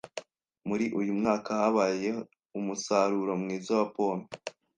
Muri 0.67 0.85
uyu 0.99 1.11
mwaka 1.19 1.49
habaye 1.61 2.09
umusaruro 2.59 3.31
mwiza 3.41 3.71
wa 3.79 3.85
pome. 3.95 4.25